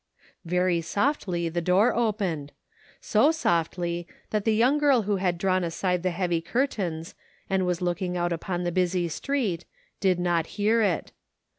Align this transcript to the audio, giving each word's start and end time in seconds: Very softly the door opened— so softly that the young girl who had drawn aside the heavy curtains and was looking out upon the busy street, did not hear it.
Very 0.45 0.81
softly 0.81 1.47
the 1.47 1.61
door 1.61 1.93
opened— 1.93 2.53
so 3.13 3.31
softly 3.31 4.07
that 4.31 4.45
the 4.45 4.55
young 4.55 4.79
girl 4.79 5.03
who 5.03 5.17
had 5.17 5.37
drawn 5.37 5.63
aside 5.63 6.01
the 6.01 6.09
heavy 6.09 6.41
curtains 6.41 7.13
and 7.51 7.67
was 7.67 7.83
looking 7.83 8.17
out 8.17 8.33
upon 8.33 8.63
the 8.63 8.71
busy 8.71 9.07
street, 9.09 9.63
did 9.99 10.19
not 10.19 10.47
hear 10.57 10.81
it. 10.81 11.11